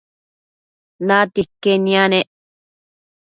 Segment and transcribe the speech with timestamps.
[1.07, 2.27] natia iquen yanec